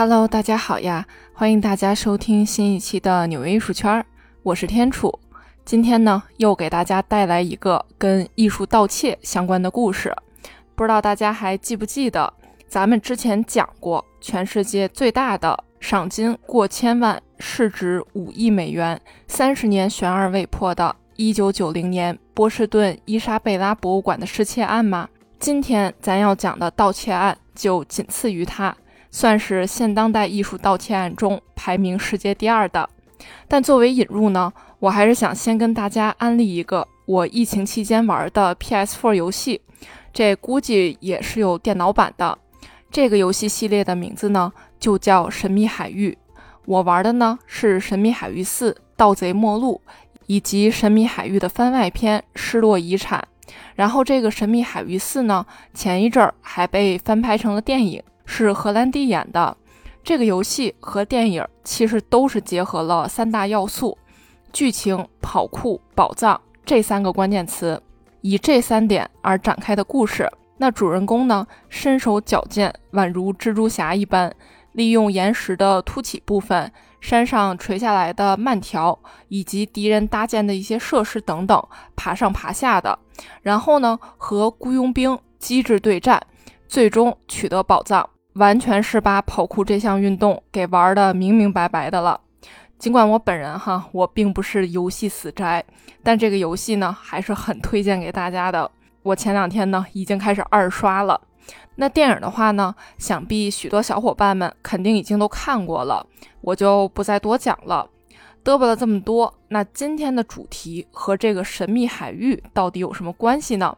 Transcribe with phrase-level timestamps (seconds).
[0.00, 1.06] Hello，大家好呀！
[1.34, 4.02] 欢迎大家收听新一期的纽约艺术圈，
[4.42, 5.20] 我是天楚。
[5.62, 10.16] 今天呢，又给大家带来一个跟艺术盗窃相关的故事。
[10.74, 12.32] 不知道大家还记不记得，
[12.66, 18.98] 咱们之前讲过，全世界最大的赏金过千万、市值五亿美元、
[19.28, 25.06] 三十年悬而未破的1990年波士顿伊莎贝拉博物馆的失窃案吗？
[25.38, 28.74] 今天咱要讲的盗窃案就仅次于它。
[29.10, 32.88] 算是现当代艺术盗窃案中排名世界第二的，
[33.48, 39.60] 但作为引入呢，我还是想先跟大家安利一个我疫情期间玩的 PS4 游戏，
[40.12, 42.38] 这估计也是有电脑版的。
[42.90, 46.16] 这个游戏系列的名字呢，就叫《神秘海域》。
[46.66, 49.80] 我玩的呢是《神秘海域4：盗贼末路》，
[50.26, 53.26] 以及《神秘海域》的番外篇《失落遗产》。
[53.74, 58.02] 然后这个《神秘海域4》呢，前一阵儿还被翻拍成了电影。
[58.32, 59.56] 是荷兰弟演的
[60.04, 63.98] 这个游戏和电影，其实都是结合了三大要素：
[64.52, 67.82] 剧情、跑酷、宝藏这三个关键词，
[68.20, 70.30] 以这三点而展开的故事。
[70.58, 74.32] 那主人公呢，身手矫健，宛如蜘蛛侠一般，
[74.72, 78.96] 利用岩石的凸起部分、山上垂下来的慢条
[79.26, 81.60] 以及敌人搭建的一些设施等等，
[81.96, 82.96] 爬上爬下的，
[83.42, 86.22] 然后呢，和雇佣兵机智对战，
[86.68, 88.08] 最终取得宝藏。
[88.34, 92.20] 完全是把跑酷这项运动给玩的明明白白的了。
[92.78, 95.62] 尽管我本人哈，我并不是游戏死宅，
[96.02, 98.70] 但这个游戏呢还是很推荐给大家的。
[99.02, 101.20] 我前两天呢已经开始二刷了。
[101.76, 106.06] 那电影的话呢，想必许多小伙伴们肯定已经都看过了，
[106.40, 107.88] 我就不再多讲了。
[108.42, 113.76] 嘚啵了这么多，那今天的主题和这个神秘海域到底有什么关系呢？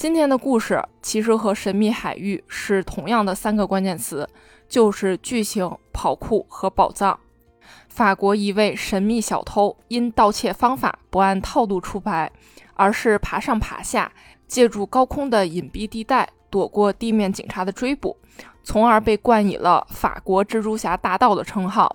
[0.00, 4.26] 今天的故事其实和神秘海域是同样的三个关键词，
[4.66, 7.20] 就是剧情、跑酷和宝藏。
[7.90, 12.32] 法国一位神秘小偷因盗窃方法不按套路出牌，
[12.72, 14.10] 而是爬上爬下，
[14.48, 18.16] 借助高空的隐蔽地带躲过地面警察的追捕，
[18.62, 21.94] 从而被冠以了“法国蜘蛛侠大盗”的称号。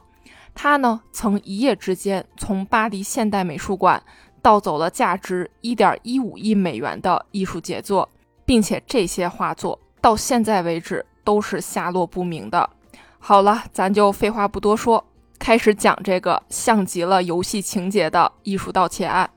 [0.54, 4.04] 他呢，曾一夜之间从巴黎现代美术馆。
[4.46, 8.08] 盗走了价值一点一五亿美元的艺术杰作，
[8.46, 12.70] 并且这些画作到现在为止都是下落不明的。
[13.18, 15.04] 好了，咱就废话不多说，
[15.40, 19.28] 开始讲这个像极了游戏情节的艺术盗窃案。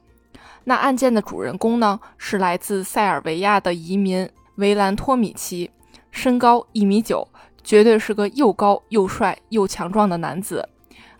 [0.65, 5.71] 那案件的主人公呢，是来自塞尔维亚的移民维兰托米奇，
[6.11, 7.27] 身高一米九，
[7.65, 10.69] 绝对是个又高又帅又强壮的男子。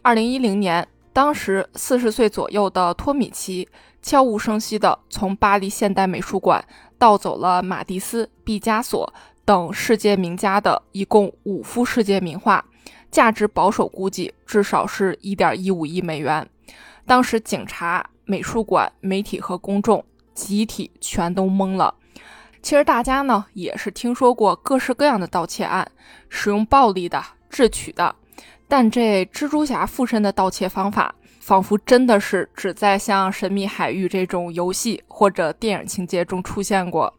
[0.03, 0.87] 二零一零年。
[1.19, 3.69] 当时四十岁左右的托米奇
[4.01, 6.65] 悄无声息地从巴黎现代美术馆
[6.97, 9.13] 盗走了马蒂斯、毕加索
[9.45, 12.65] 等世界名家的一共五幅世界名画，
[13.11, 16.49] 价值保守估计至少是一点一五亿美元。
[17.05, 20.05] 当时警察、美术馆、媒体和公众
[20.35, 21.93] 集体全都懵了。
[22.63, 25.91] 其实大家呢也是听说过各式各样的盗窃案，
[26.29, 28.15] 使用暴力的、智取的。
[28.69, 37.13] 但这蜘蛛侠附身的盗窃方法，仿佛真的是只在像《神秘海域》这种游戏或者电影情节中出现过。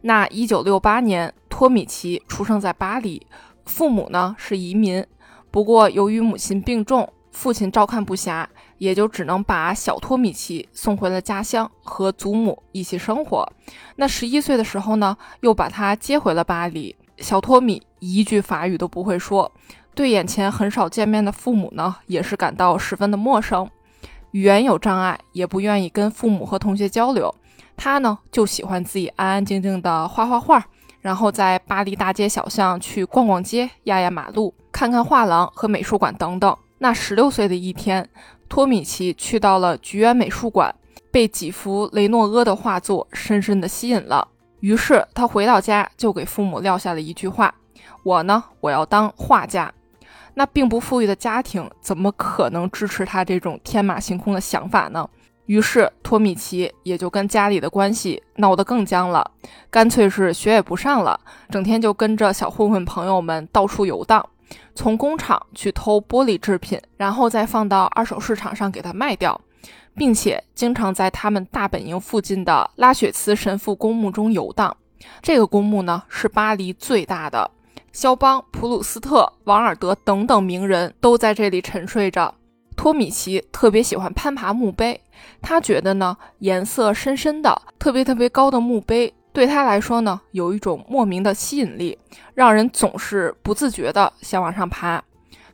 [0.00, 3.26] 那一九六八年，托米奇出生在巴黎，
[3.66, 5.04] 父母呢是移民，
[5.50, 8.46] 不过由于母亲病重，父亲照看不暇，
[8.78, 13.46] 也就只能把小托米奇送回了家乡，和祖母一起生活。
[13.96, 16.96] 那十一岁的时候呢，又把他接回了巴黎。
[17.18, 19.50] 小托米一句法语都不会说。
[19.94, 23.68] 对眼前很少见面的父母呢，也是感到十分的陌生，
[24.32, 27.32] 语言有障碍，也不愿意跟父母和同学交流。
[27.76, 30.64] 他呢，就喜欢自己安安静静的画画画，
[31.00, 36.56] 然后在巴黎大街小巷去逛逛街、压压马路、看看画廊和美术馆等等。
[36.78, 38.08] 那十六岁的一天，
[38.48, 40.74] 托米奇去到了菊园美术馆，
[41.10, 44.26] 被几幅雷诺阿的画作深深的吸引了。
[44.60, 47.54] 于是他回到家，就给父母撂下了一句话
[48.02, 49.72] ：“我呢，我要当画家。”
[50.34, 55.08] 那并不富裕的家庭怎么可能支持他这种天马行空的想法呢？
[55.46, 59.30] 于是托米奇也就跟家里的关系闹得更僵了，
[59.70, 61.20] 干脆是学也不上了，
[61.50, 64.26] 整天就跟着小混混朋友们到处游荡，
[64.74, 69.38] 从工厂去偷玻璃制品，然后再放到二手市场上给他卖掉，
[69.94, 74.74] 并且经常在他们大本营附近的拉雪茨神父公墓中游荡。
[75.20, 77.50] 这个公墓呢是巴黎最大的。
[77.94, 82.34] 肖邦、普鲁斯特、王尔德等等名人都在这里沉睡着。
[82.76, 85.00] 托米奇特别喜欢攀爬墓碑，
[85.40, 91.96] 他觉得呢，颜色深深的、特别特别高的墓碑对他来说呢，有一种莫名的吸引力，
[92.34, 95.00] 让人总是不自觉的想往上爬。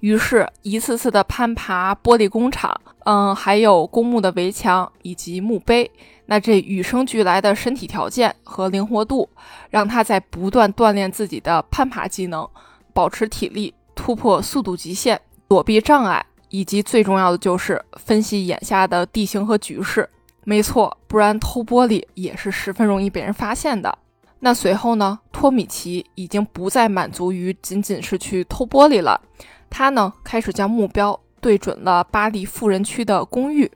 [0.01, 2.75] 于是，一次次的攀爬玻璃工厂，
[3.11, 5.91] 嗯，还有公墓的围墙以及墓碑，
[6.27, 9.29] 那这与生俱来的身体条件和灵活度，
[9.69, 12.49] 让他在不断锻炼自己的攀爬技能，
[12.95, 20.09] 保持体力，突破速度极限，躲避障碍，以及最重要的就是分析眼下的地形和局势。
[20.45, 23.99] 没错，不然偷玻璃也是十分容易被人发现的。
[24.39, 29.21] 那随后呢，托米奇已经不再满足于仅仅是去偷玻璃了。
[29.69, 33.71] 他呢，开始将目标对准了巴黎富人区的公寓。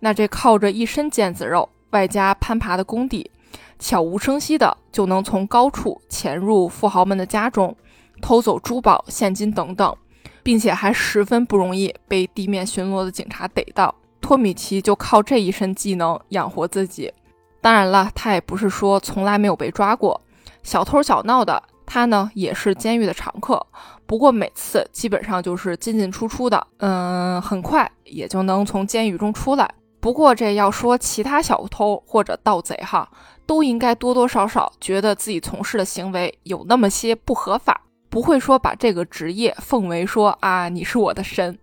[0.00, 3.30] 那这靠着一身腱子肉，外加攀爬的功底，
[3.78, 7.76] 悄无声息的就能从高处潜入富豪们的家中，
[8.20, 9.96] 偷走珠宝、现金等等，
[10.42, 13.94] 并且还十分不容易被地面巡逻的警察逮到。
[14.20, 17.12] 托米奇就靠这一身技能养活自己。
[17.60, 20.20] 当然了，他也不是说从来没有被抓过，
[20.62, 21.62] 小偷小闹的。
[21.92, 23.66] 他呢也是监狱的常客，
[24.10, 29.72] 不过每次基本上就是进进出出的，嗯，很快也就能从监狱中出来。
[30.00, 33.08] 不过这要说其他小偷或者盗贼哈，
[33.46, 41.56] 都应该多多少少觉得自己从事的行为有那么些不合法，不会说把这个职业奉为说啊你是我的神。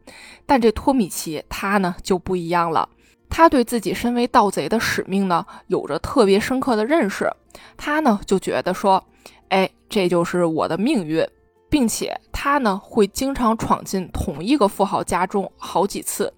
[0.46, 2.88] 但这托米奇他呢就不一样了，
[3.28, 7.30] 他对自己身为盗贼的使命呢有着特别深刻的认识，
[7.76, 9.04] 他呢就觉得说。
[9.50, 11.26] 哎，这就是我的命运，
[11.70, 16.34] 并且他呢会经常闯进同一个富豪家中好几次，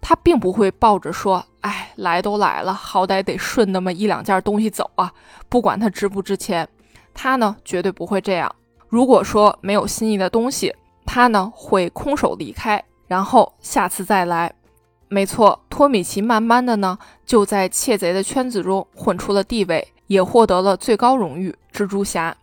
[0.00, 5.12] 他并不会抱着说，哎，来都来了，好歹得顺那么一两件东西走啊，
[5.48, 6.68] 不管它值不值钱，
[7.14, 8.54] 他呢绝对不会这样。
[8.88, 10.74] 如果说没有心仪的东西，
[11.04, 14.52] 他呢会空手离开，然后下次再来。
[15.08, 22.36] 没错，托米奇慢慢的呢就在窃贼的圈子中混出了地位，也获得了最高荣誉——蜘蛛侠。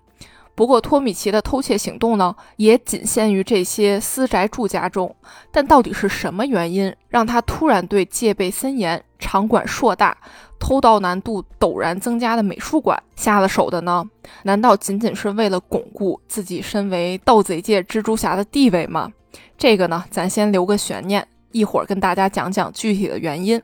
[0.55, 5.15] 不过，托米奇的偷窃行动呢，也仅限于这些私宅住家中。
[5.51, 10.15] 但到底是什么原因，让他突然对戒备森严、场馆硕大、
[10.59, 14.05] 偷盗难度陡然增加的美术馆下了手的呢？
[14.43, 19.11] 难道仅仅是为了巩固自己身为盗贼界蜘蛛侠的地位吗？
[19.57, 23.59] 这个呢，咱先留个悬念，一会儿跟大家讲讲具体的原因。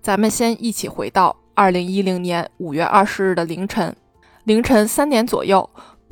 [0.00, 3.94] 咱们先一起回到二零一零年五月二十日的凌晨，
[4.44, 5.68] 凌晨三点左右。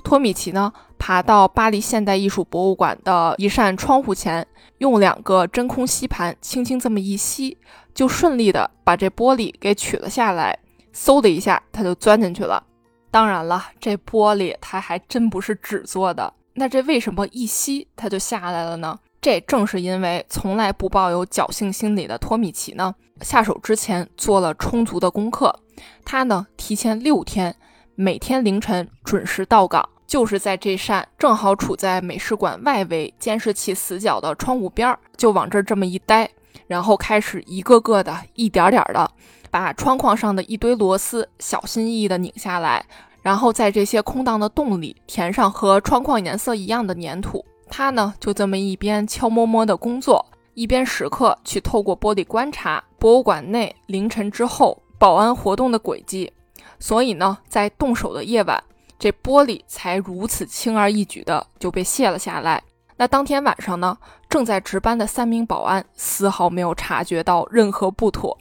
[0.06, 4.46] 托米奇呢，爬到巴黎现代艺术博物馆的一扇窗户前，
[4.78, 7.58] 用两个真空吸盘轻轻这么一吸，
[7.92, 10.56] 就顺利的把这玻璃给取了下来。
[10.94, 12.62] 嗖的一下，他就钻进去了。
[13.10, 16.32] 当然了，这玻璃它还真不是纸做的。
[16.54, 18.96] 那这为什么一吸它就下来了呢？
[19.20, 25.58] 这正是因为从来不抱有侥幸心理的托米奇呢，下手之前做了充足的功课。
[26.04, 27.56] 他呢，提前六天，
[27.96, 29.88] 每天凌晨准时到岗。
[30.06, 36.30] 就是在这扇正好处在美术馆外围监视器死角的窗户边儿，就往这儿这么一待，
[36.68, 39.10] 然后开始一个个的、一点点的
[39.50, 42.86] 把窗框上的一堆螺丝小心翼翼地拧下来，
[43.20, 47.44] 然后在这些空荡的洞里填上和窗框颜色一样的粘土。
[47.68, 56.32] 他呢，就这么一边悄摸摸的工作，一边时刻去透过玻璃观察博物馆内凌晨之后保安活动的轨迹。
[56.78, 58.62] 所以呢，在动手的夜晚。
[58.98, 62.62] 这玻璃才如此轻而易举的就被卸了下来。
[62.96, 68.36] 那当天晚上呢，正在值班的三名保安丝毫没有察觉到任何不妥，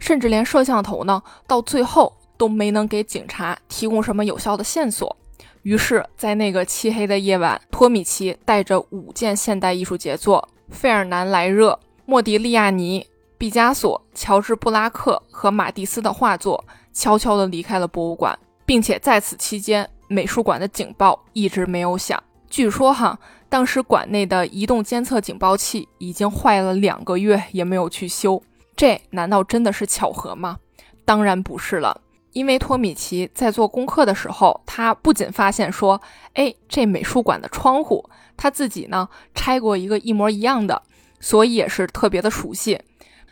[0.00, 5.16] 甚至连摄像头呢，到最后都没能给警察提供什么有效的线索。
[5.62, 13.06] 于是，在那个漆黑的夜晚，托米奇带着五件现代艺术杰作——费尔南·莱热、莫迪利亚尼、
[13.38, 19.88] 毕加索、乔治·布拉克和马蒂斯的画作，悄悄地离开了博物馆，并且在此期间。
[20.12, 22.20] 美术馆的警报一直没有响。
[22.48, 23.16] 据说哈，
[23.48, 28.42] 当时馆内的移动监测警报器已经坏了两个月，也没有去修。
[28.74, 30.58] 这难道真的是巧合吗？
[31.04, 32.00] 当然不是了。
[32.32, 36.00] 因为托米奇在做功课的时候，他不仅发现说，
[36.34, 38.04] 哎，这美术馆的窗户
[38.36, 40.82] 他自己呢拆过一个一模一样的，
[41.20, 42.80] 所以也是特别的熟悉，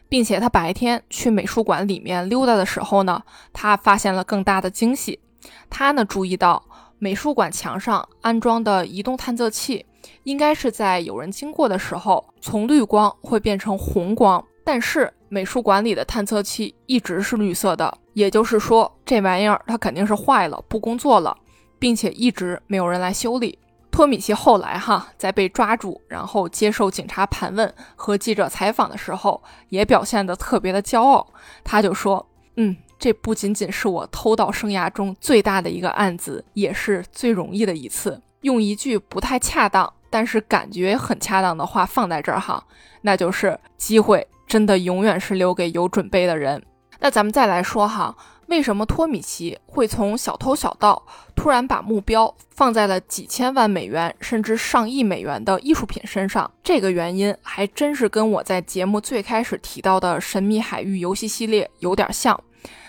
[0.09, 3.23] 并且他白天去美术馆里面溜达的时候呢，
[3.53, 5.19] 他发现了更大的惊喜。
[5.71, 6.62] 他呢注意到
[6.99, 9.85] 美术馆墙上安装的移动探测器，
[10.25, 14.45] 应该是在有人经过的时候，从绿光会变成红光。
[14.65, 21.35] 但是美术馆里的探测器一直是绿色的，也就是说这玩意儿它肯定是坏了，不工作了，
[21.79, 23.59] 并且一直没有人来修理。
[23.99, 31.26] 托米奇后来哈在被抓住，然后接受警察盘问和记者采访的时候，也表现得特别的骄傲，
[31.64, 32.25] 他就说
[32.55, 38.23] ：“嗯。”这不仅仅是我偷盗生涯中最大的一个案子，也是最容易的一次。
[38.43, 42.62] 用一句不太恰当，但是感觉很恰当的话放在这儿哈，
[43.02, 46.62] 那就是机会真的永远是留给有准备的人。
[47.00, 48.17] 那咱们再来说哈，
[48.49, 51.02] 为什么托米奇会从小偷小盗
[51.35, 56.50] 突然把目标放在了几千万美元甚至上亿美元的艺术品身上？
[56.62, 62.38] 这个原因还真是跟我在节目最开始提到的神秘海域游戏系列有点像，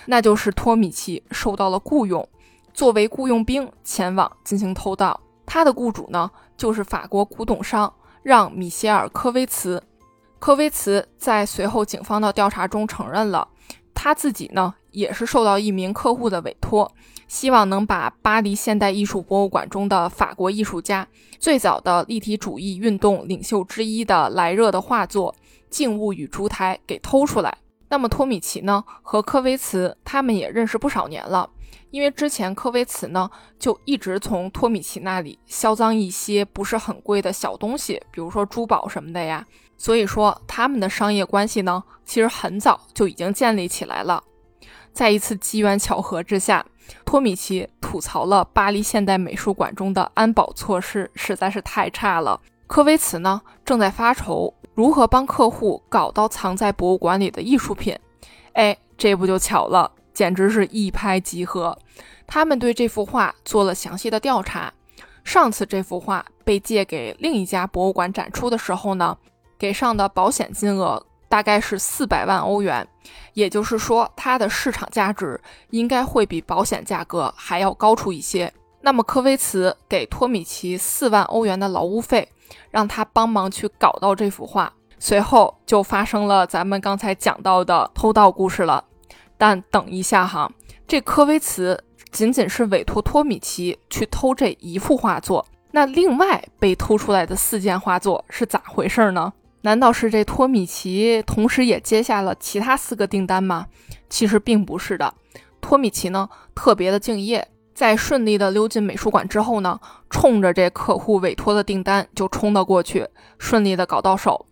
[0.05, 2.27] 那就是托米奇受到了雇佣，
[2.73, 5.19] 作为雇佣兵前往进行偷盗。
[5.45, 9.83] 他的雇主呢，就是法国古董商让米歇尔·科威茨。
[10.39, 13.45] 科威茨在随后警方的调查中承认了。
[13.93, 16.91] 他自己呢，也是受到一名客户的委托，
[17.27, 21.08] 希望能把巴黎现代艺术博物馆中的法国艺术家、
[21.39, 25.34] 最早的立体主义运动领袖之一的莱热的画作
[25.69, 27.58] 《静物与烛台》给偷出来。
[27.89, 31.50] 那么托米奇呢，和科威茨他们也认识不少年了，
[31.89, 39.46] 因为之前科威茨呢就一直从托米奇那里销赃一些不是很贵的小东西，比如说珠宝什么的呀。
[39.75, 44.22] 所以说，他们的商业关系呢，其实很早就已经建立起来了。
[44.99, 46.65] 在一次机缘巧合之下，
[47.05, 52.41] 托米奇吐槽了巴黎现代美术馆中的安保措施实在是太差了。
[52.67, 57.97] 科威茨呢，正在发愁如何帮客户搞到藏在博物馆里的艺术品。
[58.51, 61.77] 哎，这不就巧了，简直是一拍即合。
[62.27, 64.73] 他们对这幅画做了详细的调查。
[65.23, 69.17] 上次这幅画被借给另一家博物馆展出的时候呢？
[69.57, 72.86] 给上的保险金额大概是四百万欧元，
[73.33, 78.51] 也就是说，它的市场价值应该会比保险价格还要高出一些。
[78.81, 82.27] 那么，科威茨给托米奇四万欧元的劳务费，
[82.71, 84.74] 让他帮忙去搞到这幅画。
[84.98, 88.83] 随后就发生了咱们刚才讲到的偷盗故事了。
[89.38, 90.51] 但等一下哈，
[90.88, 91.81] 这科威茨
[92.12, 99.31] 仅仅是委托托米奇去偷这一幅画作，那另外被偷出来的四件画作是咋回事呢？
[99.61, 103.67] 难道是这托米奇同时也接下了其他四个订单吗？
[104.09, 105.13] 其实并不是的。
[105.59, 109.77] 托米奇呢特别的敬业，在顺利的溜进美术馆之后呢，
[110.09, 113.05] 冲着这客户委托的订单就冲了过去，
[113.37, 114.45] 顺利的搞到手。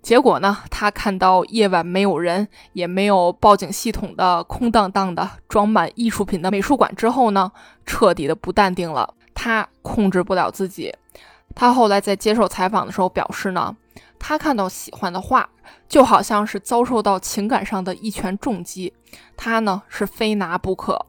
[0.00, 7.50] 结果呢，他看到夜晚没有人，也没有报警系统的空荡荡的装满艺术品的美术馆之后呢，
[7.84, 9.14] 彻底的不淡定了。
[9.34, 10.94] 他控制不了自己。
[11.54, 13.76] 他后来在接受采访的时候表示呢。
[14.24, 15.50] 他看到喜欢的画，
[15.88, 18.94] 就好像是遭受到情感上的一拳重击，
[19.36, 21.06] 他呢是非拿不可。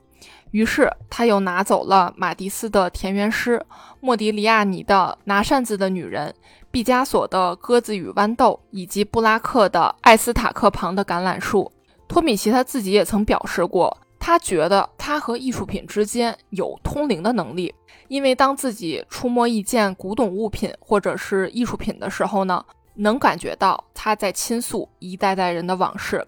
[0.50, 3.64] 于是他又拿走了马蒂斯的田园诗、
[4.00, 6.34] 莫迪利亚尼的拿扇子的女人、
[6.72, 11.72] 毕加索的鸽子与豌豆，以及布拉克的艾斯塔克旁的橄榄树。
[12.08, 17.74] 托米奇他自己也曾表示过，他觉得他和艺术品之间有通灵的能力，
[18.08, 22.66] 因为当自己触摸一件古董物品或者是艺术品的时候呢。
[22.96, 26.26] 能感觉到他在倾诉一代代人的往事。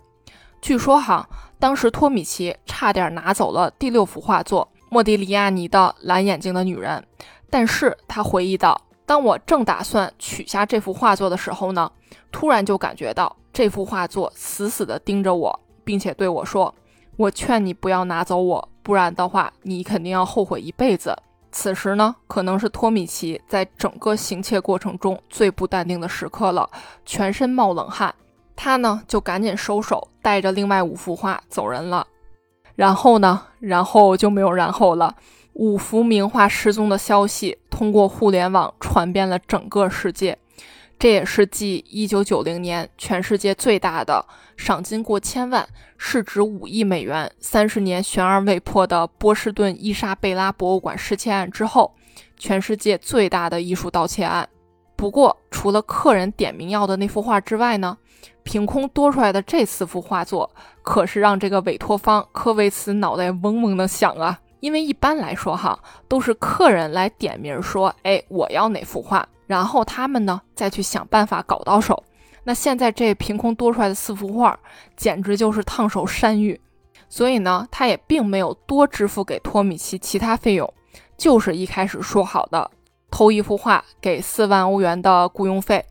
[0.61, 1.27] 据说哈，
[1.59, 7.05] 当时托米奇差点拿走了第六幅画作《莫迪利亚尼的蓝眼睛的女人》，
[7.49, 11.91] 但是他回忆道：“当我正打算取下这幅画作的时候呢，
[12.31, 16.73] 突然就感觉到这幅画作死死地盯着我，并且对我说
[17.17, 21.15] ：‘我劝你不要拿走我，不然的话，你肯定要后悔一辈子。’”
[21.57, 26.69] 此时呢，可能是托米奇在整个行窃过程中最不淡定的时刻了，
[27.05, 28.13] 全身冒冷汗。
[28.57, 32.05] 他呢就赶紧收手，带着另外五幅画走人了。
[32.75, 35.15] 然后呢，然后就没有然后了。
[35.53, 40.37] 五幅名画失踪的消息通过互联网传遍了整个世界。
[40.97, 44.25] 这也是继1990年全世界最大的、
[44.55, 51.93] 赏金过千万、市值五亿美元、三十年悬而未破的波士顿伊莎贝拉博物馆失窃案之后，
[52.37, 54.47] 全世界最大的艺术盗窃案。
[54.95, 57.97] 不过，除了客人点名要的那幅画之外呢，
[58.43, 60.49] 凭空多出来的这四幅画作，
[60.81, 64.39] 可是让这个委托方科维茨脑袋嗡嗡的响啊！
[64.61, 72.03] 因为一般来说，哈，都是客人来点名说：“哎，我要哪幅画。”然后他们呢，再去想办法搞到手。
[72.43, 74.57] 那现在这凭空多出来的四幅画，
[74.95, 76.59] 简直就是烫手山芋。
[77.07, 80.71] 所以呢，他也并没有多支付给托米奇其他费用，
[81.17, 82.69] 就是一开始说好的
[83.09, 85.85] 偷一幅画给四万欧元的雇佣费。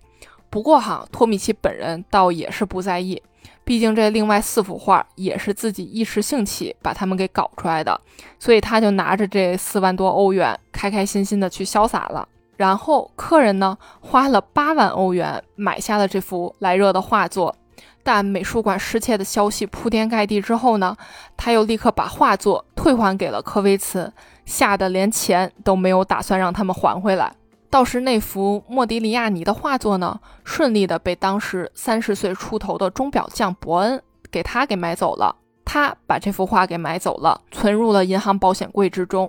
[0.51, 3.21] 不过哈，托米奇本人倒也是不在意，
[3.65, 8.01] 毕竟这另外四幅画也是自己一时兴起把他们给搞出来的，
[8.39, 12.29] 所以他就拿着这四万多欧元，开开心心的去潇洒了。
[12.57, 17.55] 然后客人呢花了八万欧元买下了这幅莱热的画作，
[18.03, 20.97] 但美术馆失窃的消息铺天盖地之后呢，
[21.37, 24.13] 他又立刻把画作退还给了科威茨，
[24.45, 27.35] 吓得连钱都没有打算让他们还回来。
[27.71, 35.35] 倒是那幅莫迪利亚尼的画作呢，顺利的被当时三十岁出头的钟表匠伯恩给他给买走了。
[35.65, 39.29] 他把这幅画给买走了，存入了银行保险柜之中。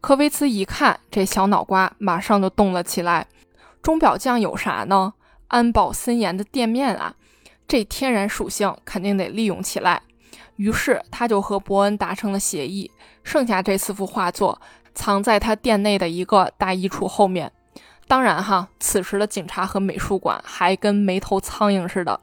[0.00, 3.26] 科维茨一看，这小脑瓜马上就动了起来。
[3.82, 5.12] 钟表匠有啥呢？
[5.48, 7.14] 安保森严的店面啊，
[7.68, 10.00] 这天然属性肯定得利用起来。
[10.56, 12.90] 于是他就和伯恩达成了协议，
[13.22, 14.60] 剩下这四幅画作
[14.94, 17.52] 藏在他店内的一个大衣橱后面。
[18.08, 22.18] 当然哈，此时的警察和美术馆还跟没头苍蝇似的，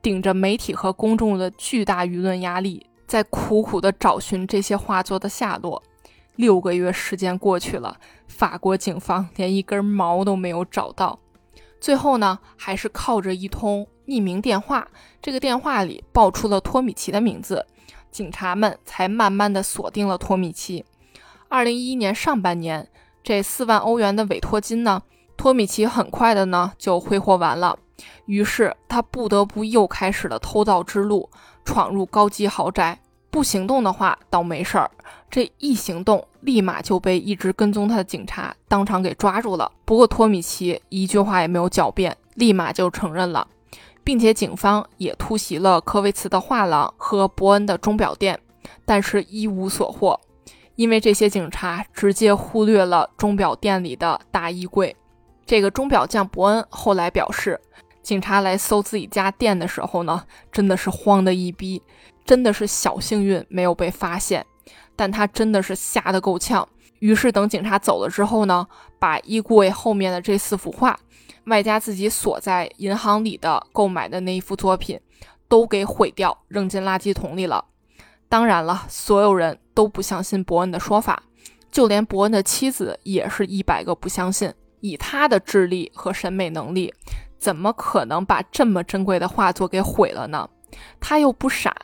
[0.00, 5.82] 顶着媒体和公众的巨大舆论压力，在苦苦地找寻这些画作的下落。
[6.36, 11.18] 六个月时间过去了，法国警方连一根毛都没有找到。
[11.80, 14.86] 最后呢，还是靠着一通匿名电话，
[15.20, 17.66] 这个电话里爆出了托米奇的名字，
[18.10, 20.84] 警察们才慢慢的锁定了托米奇。
[21.48, 22.88] 二零一一年上半年，
[23.22, 25.02] 这四万欧元的委托金呢，
[25.36, 27.78] 托米奇很快的呢就挥霍完了，
[28.26, 31.28] 于是他不得不又开始了偷盗之路，
[31.64, 33.00] 闯入高级豪宅。
[33.32, 34.90] 不行动的话倒没事儿，
[35.30, 39.72] 这一行动，立马就被一直跟踪他的警察当场给抓住了。
[39.86, 43.48] 不过托米奇一句话也没有狡辩，立马就承认了，
[44.04, 48.38] 并且警方也突袭了科维茨的画廊和伯恩的钟表店，
[48.84, 50.20] 但是一无所获，
[50.76, 54.94] 因为这些警察直接忽略了钟表店里的大衣柜。
[55.46, 57.58] 这个钟表匠伯恩后来表示，
[58.02, 60.22] 警察来搜自己家店的时候呢，
[60.52, 61.80] 真的是慌的一逼。
[62.24, 64.44] 真的是小幸运没有被发现，
[64.94, 66.66] 但他真的是吓得够呛。
[67.00, 68.66] 于是等警察走了之后呢，
[68.98, 70.98] 把衣柜后面的这四幅画，
[71.46, 75.00] 外加自己锁在银行里的购买的那一幅作品，
[75.48, 77.64] 都给毁掉，扔进垃圾桶里了。
[78.28, 81.24] 当然了，所有人都不相信伯恩的说法，
[81.72, 84.54] 就连伯恩的妻子也是一百个不相信。
[84.80, 86.94] 以他的智力和审美能力，
[87.38, 90.48] 怎么可能把这么珍贵的画作给毁了呢？
[91.00, 91.74] 他又不傻。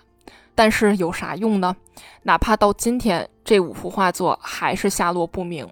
[0.59, 1.77] 但是有啥用呢？
[2.25, 5.65] 哪怕到今天，这五幅画作还是下落不明。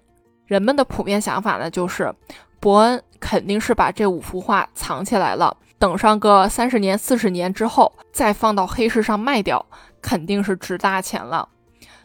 [0.44, 2.14] 人们的普遍想法呢，就是
[2.61, 9.66] 伯恩肯定是把这五幅画藏起来了，等上个三十年、四十年之后，再放到黑市上卖掉，
[10.01, 11.49] 肯定是值大钱了。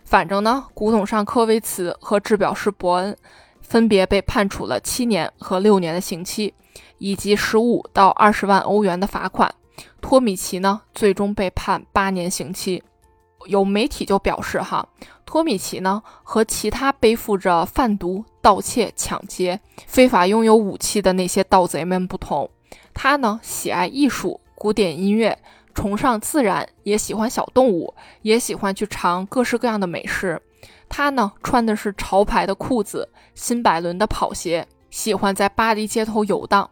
[0.04, 3.16] 反正呢，古董商科维茨和制表师伯恩
[3.62, 6.52] 分别被判处了七年和六年的刑期，
[6.98, 9.54] 以及十五到二十万欧元的罚款。
[10.02, 12.84] 托米奇呢，最终被判八年刑期。
[13.48, 14.88] 有媒体就表示，哈，
[15.26, 22.48] 托米奇呢和其他背负着贩毒、盗窃、抢劫、非法拥有武器的那些盗贼们不同，
[22.94, 25.40] 他呢喜爱艺术、古典音乐，
[25.74, 30.40] 崇尚自然，也喜欢小动物，也喜欢去尝各式各样的美食。
[30.88, 36.70] 他呢穿的是潮牌的裤子、新百伦的跑鞋，喜欢在巴黎街头游荡。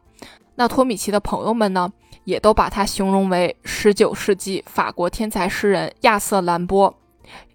[0.54, 1.92] 那托米奇的朋友们呢？
[2.24, 6.94] 也都把他形容为十九世纪法国天才诗人亚瑟·兰波。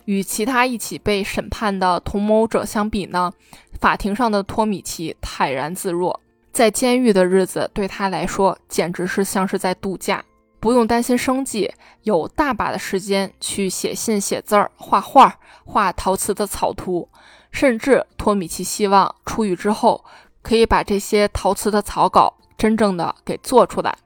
[0.04, 3.32] 与其他一起被审判的同谋者相比呢，
[3.80, 6.20] 法庭上的托米奇泰然自若，
[6.52, 10.22] 在监狱的日子对他来说简直是像是在度假，
[10.60, 11.72] 不用担心生计，
[12.02, 17.08] 有大把的时间去写信、写字儿、画画、画陶瓷的草图，
[17.50, 20.04] 甚至托米奇希望出狱之后
[20.42, 23.96] 可以把这些陶瓷的草稿真正的给做出来。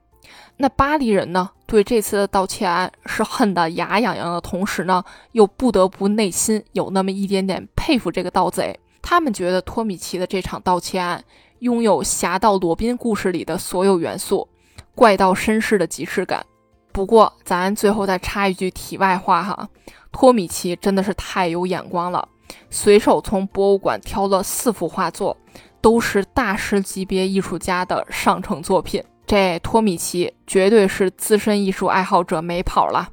[0.60, 1.48] 那巴黎人呢？
[1.66, 8.76] 对这次的盗窃案是恨得牙痒痒的同时呢，又不得不内心有那么一点点佩服这个盗贼。
[9.00, 11.22] 他们觉得托米奇的这场盗窃案
[11.60, 14.48] 拥有《侠盗罗宾》故事里的所有元素，
[14.96, 16.44] 怪盗绅士的即视感。
[16.90, 19.68] 不过，咱最后再插一句题外话哈，
[20.10, 22.26] 托米奇真的是太有眼光了，
[22.68, 25.36] 随手从博物馆挑了四幅画作，
[25.80, 29.00] 都是大师级别艺术家的上乘作品。
[29.28, 33.10] 这托米奇绝对是资深艺术爱好者没跑了。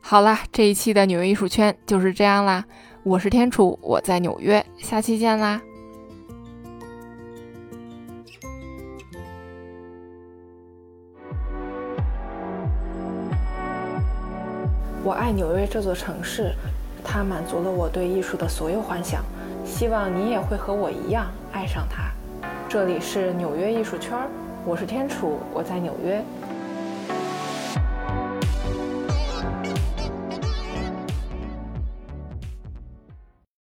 [0.00, 2.64] 好啦，这一期的纽约艺术圈就是这样啦。
[3.02, 5.60] 我是天楚，我在纽约，下期见啦。
[15.02, 16.54] 我爱纽约这座城市，
[17.04, 19.22] 它满足了我对艺术的所有幻想。
[19.62, 22.04] 希望你也会和我一样爱上它。
[22.66, 24.18] 这里是纽约艺术圈。
[24.66, 26.24] 我是天楚，我在纽约。